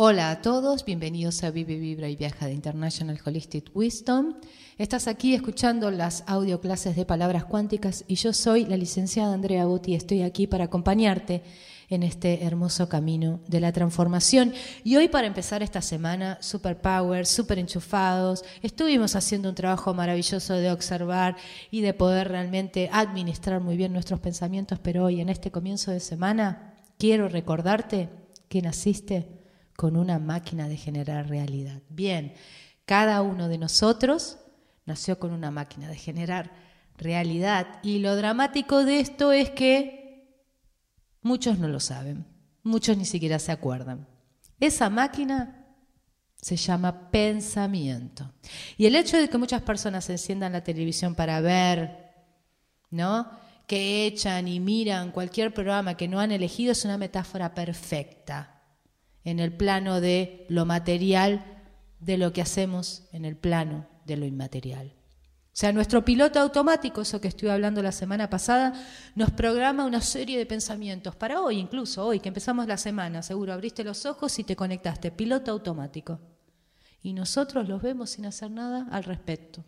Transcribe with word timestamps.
Hola 0.00 0.30
a 0.30 0.42
todos, 0.42 0.84
bienvenidos 0.84 1.42
a 1.42 1.50
Vive, 1.50 1.74
Vibra 1.74 2.08
y 2.08 2.14
Viaja 2.14 2.46
de 2.46 2.52
International 2.52 3.18
Holistic 3.24 3.68
Wisdom. 3.74 4.34
Estás 4.78 5.08
aquí 5.08 5.34
escuchando 5.34 5.90
las 5.90 6.22
audio 6.28 6.60
clases 6.60 6.94
de 6.94 7.04
palabras 7.04 7.44
cuánticas 7.44 8.04
y 8.06 8.14
yo 8.14 8.32
soy 8.32 8.64
la 8.64 8.76
licenciada 8.76 9.34
Andrea 9.34 9.66
Botti 9.66 9.90
y 9.90 9.94
estoy 9.96 10.22
aquí 10.22 10.46
para 10.46 10.66
acompañarte 10.66 11.42
en 11.88 12.04
este 12.04 12.44
hermoso 12.44 12.88
camino 12.88 13.40
de 13.48 13.58
la 13.58 13.72
transformación. 13.72 14.52
Y 14.84 14.94
hoy 14.94 15.08
para 15.08 15.26
empezar 15.26 15.64
esta 15.64 15.82
semana, 15.82 16.38
super 16.40 16.80
power, 16.80 17.26
super 17.26 17.58
enchufados, 17.58 18.44
estuvimos 18.62 19.16
haciendo 19.16 19.48
un 19.48 19.56
trabajo 19.56 19.94
maravilloso 19.94 20.54
de 20.54 20.70
observar 20.70 21.36
y 21.72 21.80
de 21.80 21.92
poder 21.92 22.28
realmente 22.28 22.88
administrar 22.92 23.60
muy 23.60 23.76
bien 23.76 23.94
nuestros 23.94 24.20
pensamientos, 24.20 24.78
pero 24.78 25.06
hoy 25.06 25.20
en 25.20 25.28
este 25.28 25.50
comienzo 25.50 25.90
de 25.90 25.98
semana 25.98 26.76
quiero 26.98 27.28
recordarte 27.28 28.10
que 28.48 28.62
naciste 28.62 29.37
con 29.78 29.96
una 29.96 30.18
máquina 30.18 30.68
de 30.68 30.76
generar 30.76 31.28
realidad. 31.28 31.80
Bien, 31.88 32.34
cada 32.84 33.22
uno 33.22 33.46
de 33.46 33.58
nosotros 33.58 34.38
nació 34.86 35.20
con 35.20 35.30
una 35.30 35.52
máquina 35.52 35.88
de 35.88 35.94
generar 35.94 36.50
realidad 36.96 37.78
y 37.84 38.00
lo 38.00 38.16
dramático 38.16 38.84
de 38.84 38.98
esto 38.98 39.30
es 39.30 39.50
que 39.50 40.34
muchos 41.22 41.60
no 41.60 41.68
lo 41.68 41.78
saben, 41.78 42.26
muchos 42.64 42.96
ni 42.96 43.04
siquiera 43.04 43.38
se 43.38 43.52
acuerdan. 43.52 44.08
Esa 44.58 44.90
máquina 44.90 45.64
se 46.34 46.56
llama 46.56 47.12
pensamiento. 47.12 48.32
Y 48.76 48.86
el 48.86 48.96
hecho 48.96 49.16
de 49.16 49.28
que 49.28 49.38
muchas 49.38 49.62
personas 49.62 50.10
enciendan 50.10 50.54
la 50.54 50.64
televisión 50.64 51.14
para 51.14 51.40
ver, 51.40 52.16
¿no? 52.90 53.30
Que 53.68 54.06
echan 54.06 54.48
y 54.48 54.58
miran 54.58 55.12
cualquier 55.12 55.54
programa 55.54 55.96
que 55.96 56.08
no 56.08 56.18
han 56.18 56.32
elegido 56.32 56.72
es 56.72 56.84
una 56.84 56.98
metáfora 56.98 57.54
perfecta 57.54 58.57
en 59.24 59.40
el 59.40 59.52
plano 59.52 60.00
de 60.00 60.46
lo 60.48 60.64
material, 60.64 61.44
de 62.00 62.18
lo 62.18 62.32
que 62.32 62.42
hacemos 62.42 63.04
en 63.12 63.24
el 63.24 63.36
plano 63.36 63.86
de 64.06 64.16
lo 64.16 64.26
inmaterial. 64.26 64.94
O 65.58 65.60
sea, 65.60 65.72
nuestro 65.72 66.04
piloto 66.04 66.38
automático, 66.38 67.00
eso 67.00 67.20
que 67.20 67.26
estuve 67.26 67.50
hablando 67.50 67.82
la 67.82 67.90
semana 67.90 68.30
pasada, 68.30 68.74
nos 69.16 69.32
programa 69.32 69.86
una 69.86 70.00
serie 70.00 70.38
de 70.38 70.46
pensamientos 70.46 71.16
para 71.16 71.40
hoy, 71.40 71.58
incluso 71.58 72.06
hoy 72.06 72.20
que 72.20 72.28
empezamos 72.28 72.68
la 72.68 72.76
semana, 72.76 73.22
seguro 73.22 73.52
abriste 73.52 73.82
los 73.82 74.06
ojos 74.06 74.38
y 74.38 74.44
te 74.44 74.54
conectaste, 74.54 75.10
piloto 75.10 75.50
automático. 75.50 76.20
Y 77.02 77.12
nosotros 77.12 77.68
los 77.68 77.82
vemos 77.82 78.10
sin 78.10 78.26
hacer 78.26 78.52
nada 78.52 78.86
al 78.92 79.02
respecto. 79.02 79.64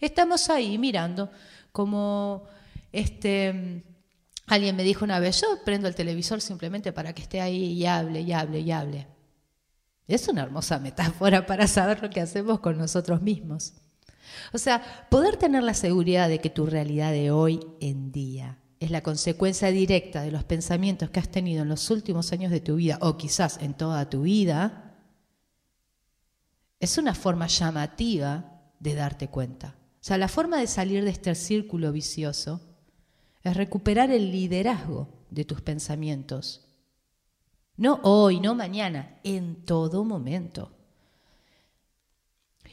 Estamos 0.00 0.50
ahí 0.50 0.76
mirando 0.76 1.30
como 1.72 2.44
este 2.92 3.84
Alguien 4.46 4.76
me 4.76 4.82
dijo 4.82 5.04
una 5.04 5.18
vez, 5.18 5.40
yo 5.40 5.46
prendo 5.64 5.88
el 5.88 5.94
televisor 5.94 6.40
simplemente 6.40 6.92
para 6.92 7.14
que 7.14 7.22
esté 7.22 7.40
ahí 7.40 7.72
y 7.72 7.86
hable 7.86 8.20
y 8.20 8.32
hable 8.32 8.60
y 8.60 8.72
hable. 8.72 9.08
Es 10.08 10.28
una 10.28 10.42
hermosa 10.42 10.78
metáfora 10.78 11.46
para 11.46 11.66
saber 11.66 12.02
lo 12.02 12.10
que 12.10 12.20
hacemos 12.20 12.60
con 12.60 12.76
nosotros 12.76 13.22
mismos. 13.22 13.74
O 14.52 14.58
sea, 14.58 15.06
poder 15.10 15.36
tener 15.36 15.62
la 15.62 15.74
seguridad 15.74 16.28
de 16.28 16.40
que 16.40 16.50
tu 16.50 16.66
realidad 16.66 17.12
de 17.12 17.30
hoy 17.30 17.60
en 17.80 18.12
día 18.12 18.58
es 18.80 18.90
la 18.90 19.02
consecuencia 19.02 19.68
directa 19.68 20.22
de 20.22 20.32
los 20.32 20.42
pensamientos 20.44 21.10
que 21.10 21.20
has 21.20 21.30
tenido 21.30 21.62
en 21.62 21.68
los 21.68 21.88
últimos 21.90 22.32
años 22.32 22.50
de 22.50 22.60
tu 22.60 22.76
vida 22.76 22.98
o 23.00 23.16
quizás 23.16 23.58
en 23.60 23.74
toda 23.74 24.10
tu 24.10 24.22
vida, 24.22 24.96
es 26.80 26.98
una 26.98 27.14
forma 27.14 27.46
llamativa 27.46 28.60
de 28.80 28.94
darte 28.94 29.28
cuenta. 29.28 29.76
O 29.78 30.04
sea, 30.04 30.18
la 30.18 30.26
forma 30.26 30.58
de 30.58 30.66
salir 30.66 31.04
de 31.04 31.10
este 31.10 31.32
círculo 31.36 31.92
vicioso 31.92 32.71
es 33.42 33.56
recuperar 33.56 34.10
el 34.10 34.30
liderazgo 34.30 35.08
de 35.30 35.44
tus 35.44 35.60
pensamientos. 35.60 36.68
No 37.76 38.00
hoy, 38.02 38.38
no 38.40 38.54
mañana, 38.54 39.18
en 39.24 39.64
todo 39.64 40.04
momento. 40.04 40.72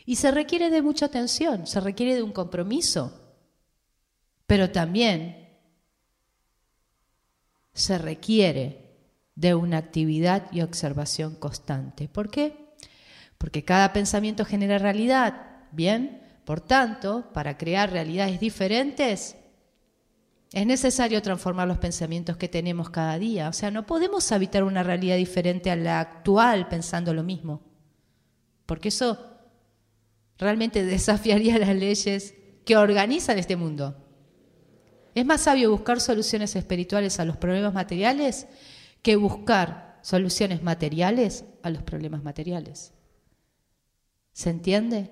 Y 0.05 0.15
se 0.15 0.31
requiere 0.31 0.69
de 0.69 0.81
mucha 0.81 1.05
atención, 1.05 1.67
se 1.67 1.79
requiere 1.79 2.15
de 2.15 2.23
un 2.23 2.31
compromiso, 2.31 3.35
pero 4.45 4.71
también 4.71 5.49
se 7.73 7.97
requiere 7.97 8.89
de 9.35 9.55
una 9.55 9.77
actividad 9.77 10.51
y 10.51 10.61
observación 10.61 11.35
constante. 11.35 12.09
¿Por 12.09 12.29
qué? 12.29 12.75
Porque 13.37 13.63
cada 13.63 13.93
pensamiento 13.93 14.43
genera 14.43 14.77
realidad, 14.79 15.63
¿bien? 15.71 16.21
Por 16.43 16.59
tanto, 16.59 17.31
para 17.31 17.57
crear 17.57 17.91
realidades 17.91 18.39
diferentes, 18.39 19.37
es 20.51 20.65
necesario 20.65 21.21
transformar 21.21 21.67
los 21.67 21.77
pensamientos 21.77 22.37
que 22.37 22.49
tenemos 22.49 22.89
cada 22.89 23.19
día. 23.19 23.49
O 23.49 23.53
sea, 23.53 23.69
no 23.69 23.85
podemos 23.85 24.31
habitar 24.31 24.63
una 24.63 24.81
realidad 24.81 25.15
diferente 25.17 25.69
a 25.69 25.75
la 25.75 25.99
actual 25.99 26.67
pensando 26.67 27.13
lo 27.13 27.23
mismo. 27.23 27.61
Porque 28.65 28.89
eso 28.89 29.17
realmente 30.37 30.83
desafiaría 30.85 31.59
las 31.59 31.75
leyes 31.75 32.33
que 32.65 32.77
organizan 32.77 33.37
este 33.37 33.55
mundo. 33.55 33.95
Es 35.13 35.25
más 35.25 35.41
sabio 35.41 35.71
buscar 35.71 35.99
soluciones 35.99 36.55
espirituales 36.55 37.19
a 37.19 37.25
los 37.25 37.37
problemas 37.37 37.73
materiales 37.73 38.47
que 39.01 39.15
buscar 39.15 39.99
soluciones 40.01 40.63
materiales 40.63 41.45
a 41.61 41.69
los 41.69 41.83
problemas 41.83 42.23
materiales. 42.23 42.93
¿Se 44.33 44.49
entiende? 44.49 45.11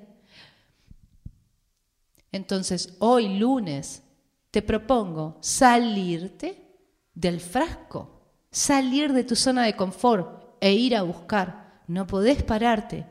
Entonces, 2.32 2.96
hoy 3.00 3.38
lunes 3.38 4.04
te 4.52 4.62
propongo 4.62 5.38
salirte 5.42 6.68
del 7.14 7.40
frasco, 7.40 8.32
salir 8.52 9.14
de 9.14 9.24
tu 9.24 9.36
zona 9.36 9.64
de 9.64 9.76
confort 9.76 10.56
e 10.62 10.74
ir 10.74 10.96
a 10.96 11.04
buscar. 11.04 11.84
No 11.88 12.06
podés 12.06 12.44
pararte 12.44 13.06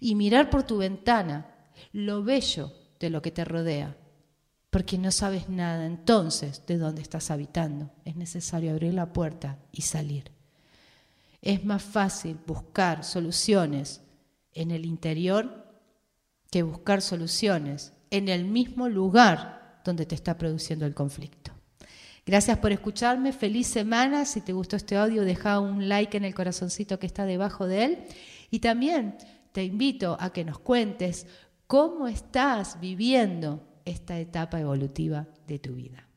y 0.00 0.14
mirar 0.14 0.50
por 0.50 0.64
tu 0.64 0.78
ventana 0.78 1.54
lo 1.92 2.22
bello 2.22 2.72
de 2.98 3.10
lo 3.10 3.22
que 3.22 3.30
te 3.30 3.44
rodea, 3.44 3.96
porque 4.68 4.98
no 4.98 5.10
sabes 5.10 5.48
nada 5.48 5.86
entonces 5.86 6.64
de 6.66 6.76
dónde 6.76 7.02
estás 7.02 7.30
habitando. 7.30 7.90
Es 8.04 8.16
necesario 8.16 8.72
abrir 8.72 8.94
la 8.94 9.12
puerta 9.12 9.58
y 9.72 9.82
salir. 9.82 10.32
Es 11.42 11.64
más 11.64 11.82
fácil 11.82 12.38
buscar 12.46 13.04
soluciones 13.04 14.02
en 14.52 14.70
el 14.70 14.84
interior 14.84 15.66
que 16.50 16.62
buscar 16.62 17.00
soluciones 17.00 17.92
en 18.10 18.28
el 18.28 18.44
mismo 18.44 18.88
lugar 18.88 19.59
donde 19.84 20.06
te 20.06 20.14
está 20.14 20.36
produciendo 20.36 20.86
el 20.86 20.94
conflicto. 20.94 21.52
Gracias 22.26 22.58
por 22.58 22.70
escucharme, 22.70 23.32
feliz 23.32 23.66
semana, 23.66 24.24
si 24.24 24.40
te 24.40 24.52
gustó 24.52 24.76
este 24.76 24.96
audio 24.96 25.24
deja 25.24 25.58
un 25.58 25.88
like 25.88 26.16
en 26.16 26.24
el 26.24 26.34
corazoncito 26.34 26.98
que 26.98 27.06
está 27.06 27.24
debajo 27.24 27.66
de 27.66 27.84
él 27.84 27.98
y 28.50 28.60
también 28.60 29.16
te 29.52 29.64
invito 29.64 30.16
a 30.20 30.32
que 30.32 30.44
nos 30.44 30.58
cuentes 30.58 31.26
cómo 31.66 32.08
estás 32.08 32.78
viviendo 32.80 33.66
esta 33.84 34.18
etapa 34.18 34.60
evolutiva 34.60 35.26
de 35.46 35.58
tu 35.58 35.74
vida. 35.74 36.09